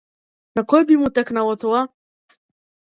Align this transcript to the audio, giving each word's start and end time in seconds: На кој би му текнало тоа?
На 0.59 0.63
кој 0.73 0.87
би 0.93 0.97
му 1.03 1.11
текнало 1.19 1.55
тоа? 1.67 1.85